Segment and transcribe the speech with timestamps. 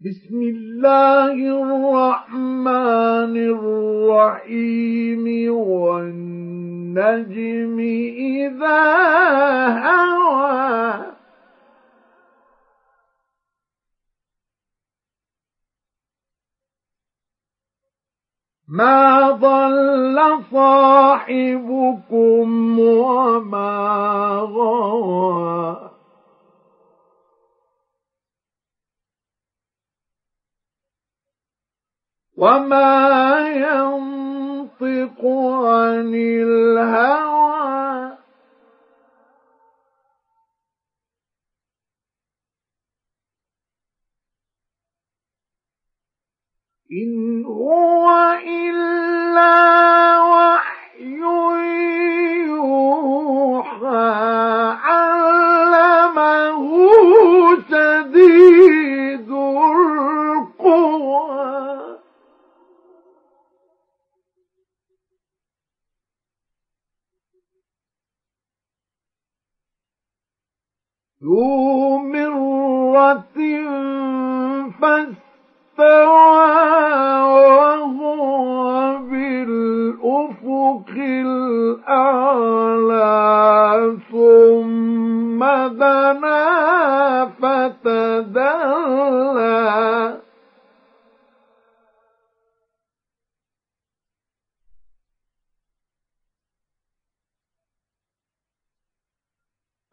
[0.00, 7.78] بسم الله الرحمن الرحيم والنجم
[8.14, 8.86] إذا
[9.88, 11.06] هوى.
[18.68, 20.18] ما ضل
[20.52, 25.97] صاحبكم وما غوى.
[32.38, 35.20] وما ينطق
[35.66, 37.38] عن الهوى
[46.92, 47.97] إن هو
[71.28, 73.36] ذو مرة
[74.80, 76.08] فاستوى
[77.58, 82.38] وهو بالأفق الأعلى
[84.12, 86.44] ثم دنا
[87.42, 88.58] فتدلى.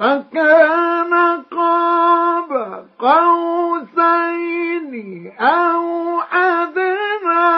[0.00, 1.12] فكان
[1.50, 2.50] قاب
[2.98, 4.92] قوسين
[5.40, 7.50] أو أدنى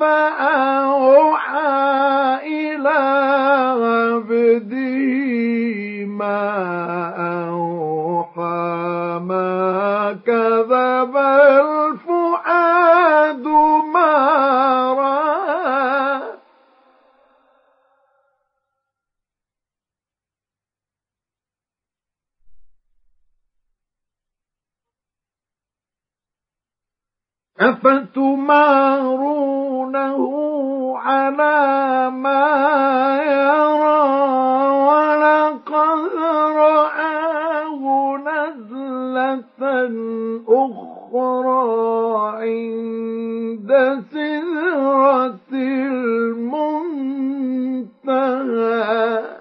[0.00, 1.68] فأوحى
[2.46, 3.00] إلى
[3.80, 5.00] عبده
[6.06, 6.44] ما
[7.48, 12.09] أوحى ما كذب الفؤاد
[29.20, 30.18] أفتمارونه
[30.98, 34.10] على ما يرى
[34.88, 36.14] ولقد
[36.56, 37.82] رآه
[38.16, 39.60] نزلة
[40.48, 41.70] أخرى
[42.40, 43.70] عند
[44.12, 45.52] سدرة
[48.10, 49.39] المنتهى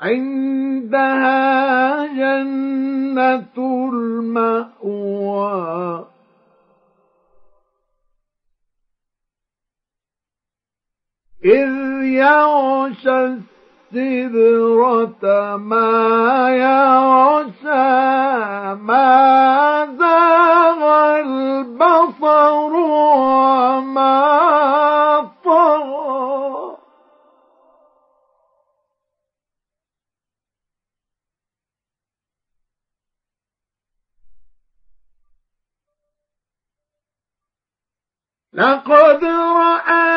[0.00, 1.38] عندها
[2.06, 3.56] جنة
[3.92, 5.38] المأوى.
[11.44, 11.72] إذ
[12.02, 13.38] يغشى
[13.92, 17.84] السدرة ما يغشى
[18.74, 20.80] ما زاغ
[21.20, 24.47] البصر وما
[38.58, 40.07] لقد رأى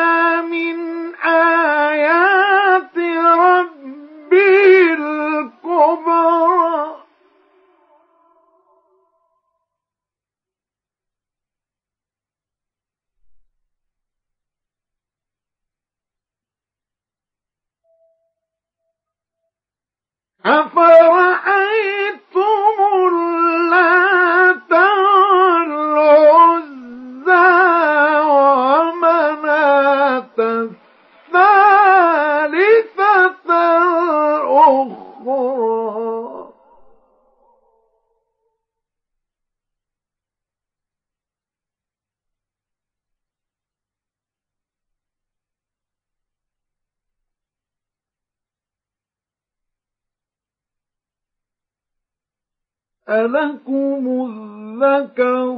[53.08, 55.50] ألكم الذكر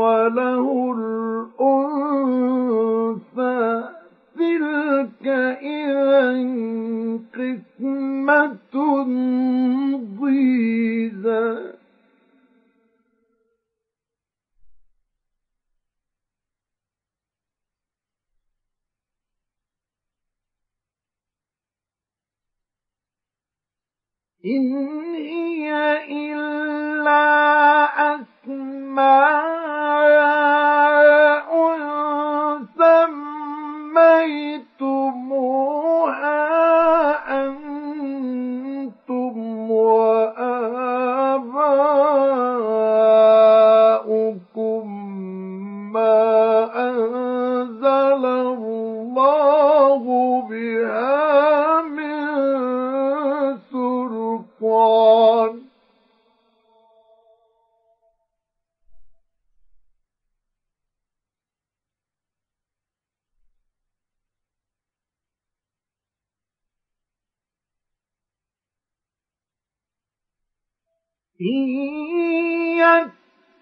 [0.00, 0.94] وله
[2.86, 3.84] الأنثى
[4.36, 5.26] تلك
[5.62, 6.30] إذا
[7.34, 8.74] قسمة
[10.20, 11.75] ضيزى
[24.46, 25.72] إن هي
[26.10, 27.24] إلا
[28.14, 29.55] أسماء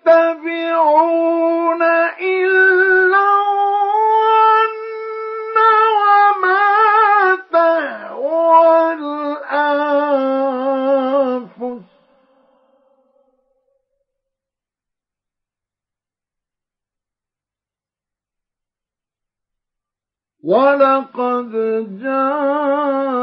[0.06, 1.82] يتبعون
[2.20, 3.28] إلا
[6.00, 9.84] وما تهوى الأنفس.
[20.44, 21.52] ولقد
[22.02, 23.14] جاءهم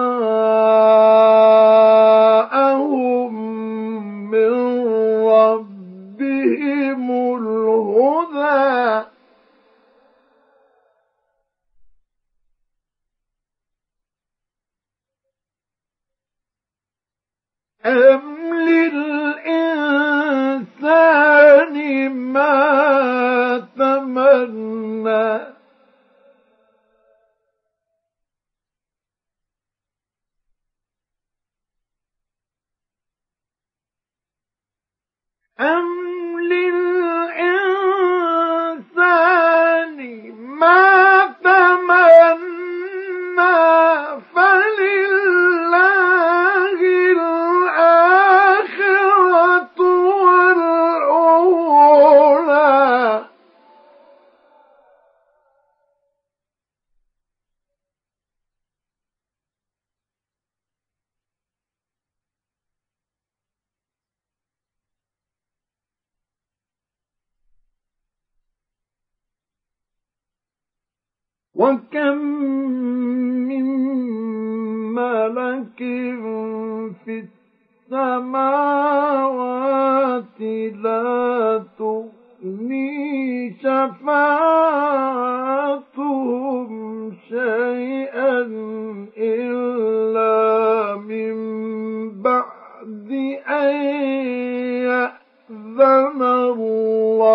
[17.86, 18.31] أم
[71.62, 72.18] وكم
[73.48, 73.66] من
[74.94, 75.78] ملك
[77.06, 77.24] في
[77.92, 79.31] السماوات
[80.84, 83.56] لا تغني
[86.02, 86.72] شفاعتهم
[87.30, 88.38] شيئا
[89.18, 91.36] إلا من
[92.22, 93.10] بعد
[93.48, 93.75] أن
[94.90, 97.31] يأذن الله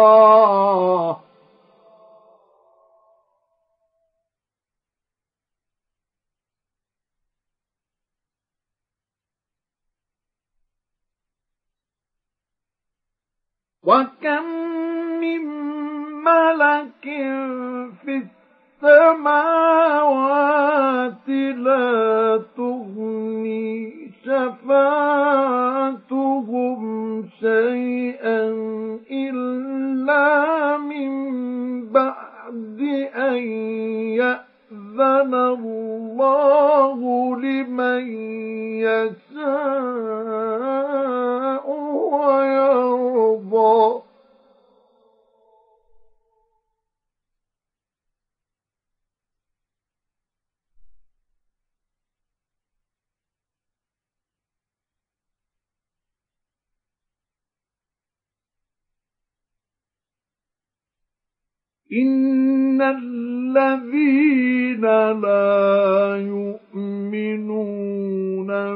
[13.87, 14.45] وكم
[15.21, 15.43] من
[16.25, 17.05] ملك
[18.05, 18.23] في
[18.83, 19.99] السماوات
[21.57, 25.67] لا تغني شفاعتهم
[27.41, 28.49] شيئا
[29.11, 31.11] إلا من
[31.89, 32.81] بعد
[33.15, 33.37] أن
[34.19, 37.01] يأذن الله
[37.41, 38.07] لمن
[38.83, 40.27] يشاء
[42.27, 44.03] ويرضى.
[61.93, 64.83] إن الذين
[65.23, 67.96] لا يؤمنون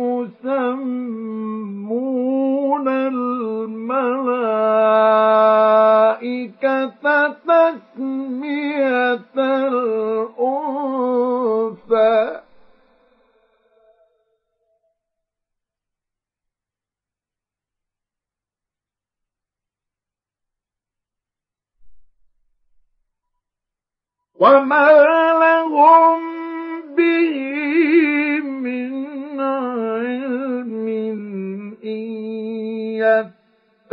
[2.88, 4.14] الملائكة
[7.48, 10.64] تسمية الأنثى.
[24.40, 25.33] وما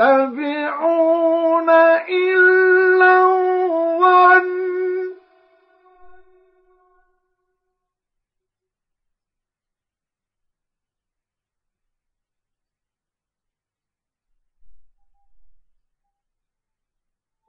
[0.01, 1.71] يتبعون
[2.09, 4.51] إلا الظن.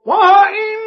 [0.04, 0.81] وإن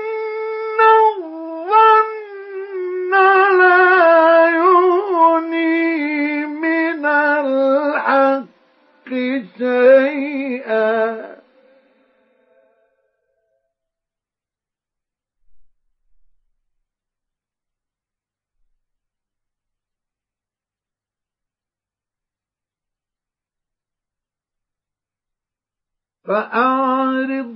[26.28, 27.56] فأعرض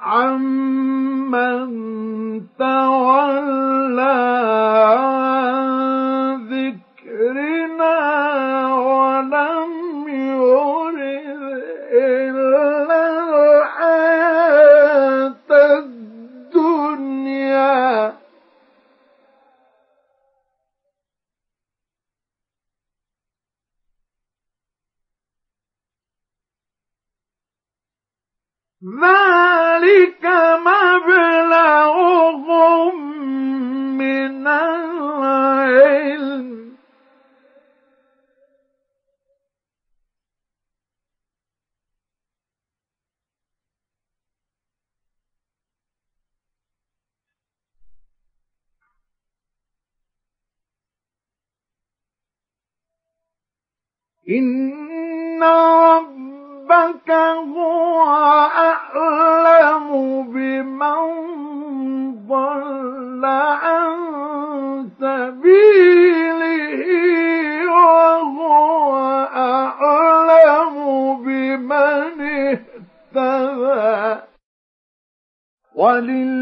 [0.00, 1.70] عمن
[2.58, 4.20] تولى
[4.86, 5.79] عن
[28.84, 30.24] ذلك
[30.64, 31.60] مبلغهم
[33.98, 35.50] من العلم.
[54.28, 56.29] إن رب
[56.70, 57.10] ربك
[57.56, 58.02] هو
[58.70, 59.88] أعلم
[60.22, 61.00] بمن
[62.28, 63.96] ضل عن
[65.00, 66.84] سبيله
[67.70, 68.96] وهو
[69.36, 70.74] أعلم
[71.24, 74.20] بمن اهتدى
[75.74, 76.39] ولله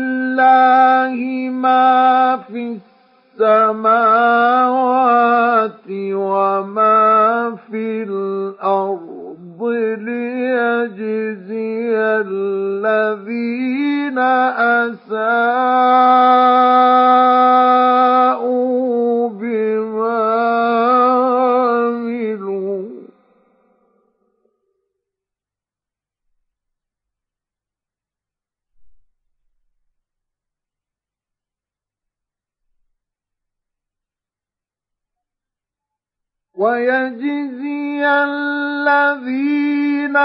[36.59, 40.17] ويجزي الذين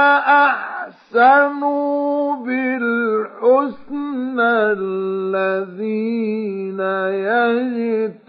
[1.12, 6.80] أحسنوا بالحسنى الذين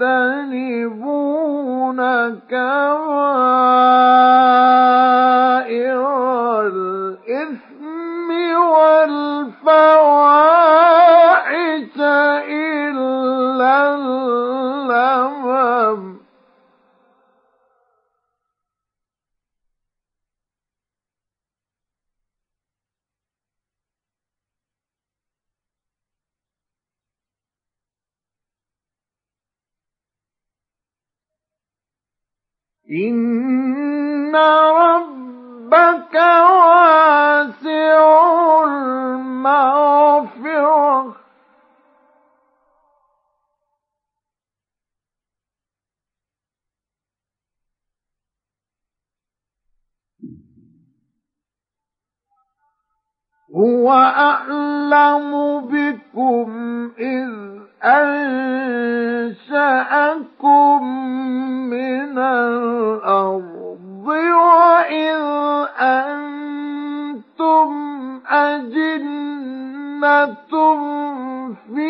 [0.05, 2.01] يجتنبون
[2.51, 2.85] كبائر
[6.67, 8.29] الإثم
[8.75, 9.95] والفواحش
[12.49, 16.14] إلا اللمم.
[32.91, 37.95] إن ربك واسع
[38.65, 40.45] المغفرة
[53.57, 56.51] هو أعلم بكم
[56.99, 57.61] إذ
[59.55, 60.81] أنشأكم
[61.71, 65.25] من الأرض وإذ
[65.81, 67.71] أنتم
[68.29, 69.65] أجنة
[71.75, 71.84] في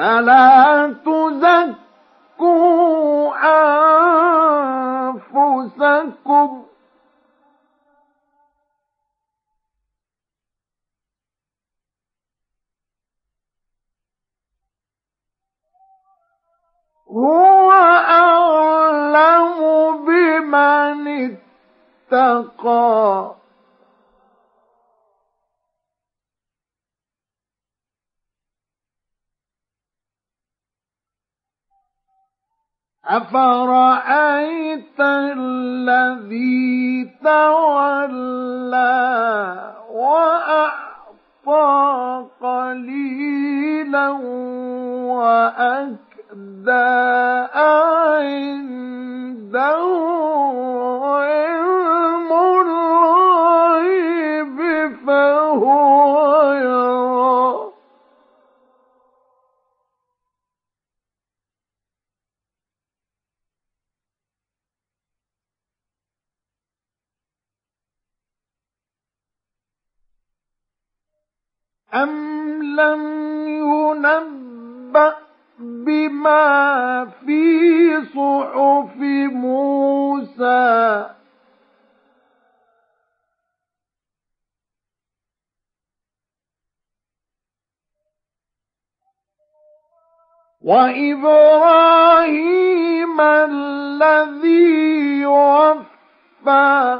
[0.00, 1.76] فلا تزكوا
[5.68, 6.64] أنفسكم؟
[17.10, 19.58] هو أعلم
[20.06, 21.36] بمن
[22.12, 23.39] اتقى.
[33.10, 36.70] أفرأيت الذي
[37.24, 38.90] تولى
[39.92, 41.60] وأعطى
[42.40, 44.08] قليلا
[45.10, 46.70] وأكدى
[47.54, 48.70] عنده
[51.02, 52.30] علم
[52.62, 54.58] الغيب
[55.06, 57.70] فهو يرى
[71.94, 73.02] أم لم
[73.48, 75.14] ينبأ
[75.58, 78.96] بما في صحف
[79.32, 81.06] موسى
[91.90, 96.98] وإبراهيم الذي وفى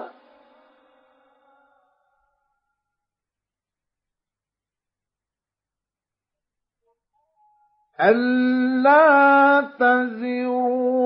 [8.00, 10.46] ألا تزر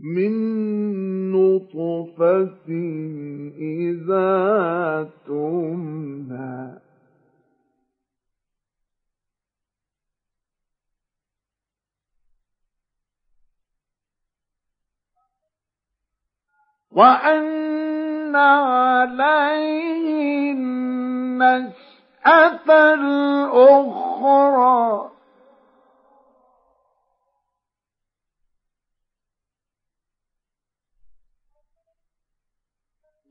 [0.02, 0.32] من
[1.32, 2.68] نطفة
[3.58, 6.82] إذا تمنى
[16.92, 20.12] وأن عليه
[20.52, 21.74] النشأة
[22.94, 24.02] الأخرى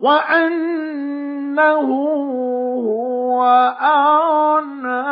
[0.01, 1.89] وأنه
[2.87, 3.43] هو
[3.81, 5.10] أعنى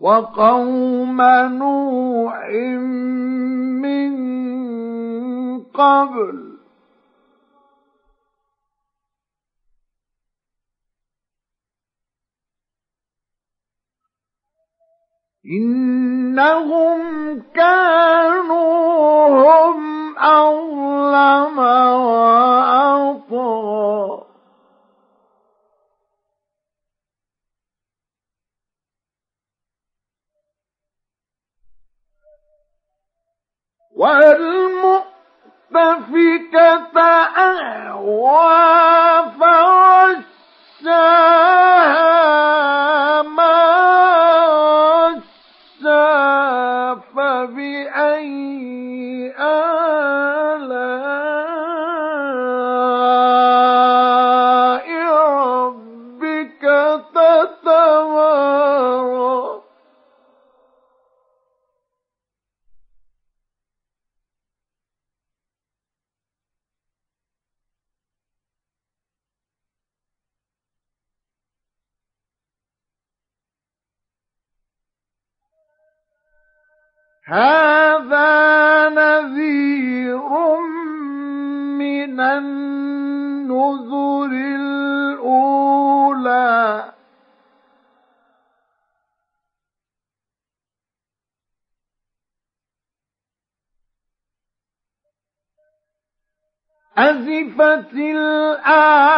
[0.00, 2.48] وقوم نوح
[3.82, 4.12] من
[5.60, 6.50] قبل.
[15.46, 17.00] إنهم
[17.54, 21.58] كانوا هم أظلم
[22.38, 23.40] وأطغى.
[34.00, 37.00] والمؤتفكة
[37.36, 41.49] أهوى فغشاها.
[77.30, 80.28] هذا نذير
[81.78, 86.60] من النذر الأولى.
[96.98, 99.10] أزفت الآزفة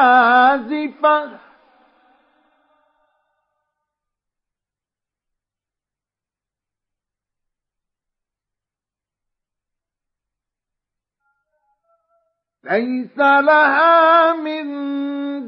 [12.64, 14.66] ليس لها من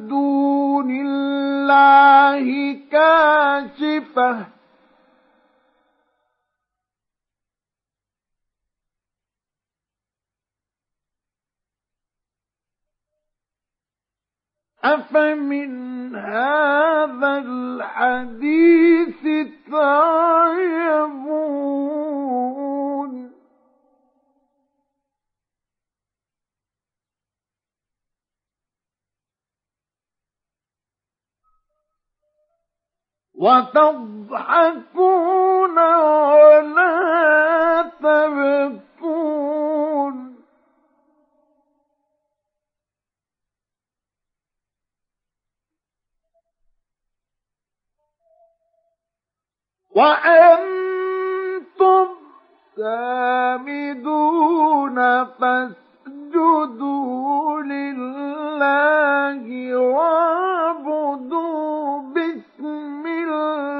[0.08, 2.44] دون الله
[2.90, 4.46] كاشفة.
[14.84, 19.22] أفمن هذا الحديث
[19.70, 21.34] تعجبون
[33.44, 35.76] وتضحكون
[36.44, 36.94] ولا
[38.02, 38.74] تبكون.
[49.96, 52.06] وأنتم
[52.76, 56.82] سامدون فاسجدوا
[57.62, 59.44] لله
[59.76, 61.53] واعبدوا